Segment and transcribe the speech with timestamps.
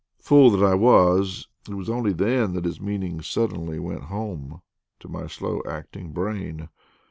[0.17, 4.63] Fool that I was, it was only then that his meaning suddenly went home
[4.99, 6.69] to my slow acting brain.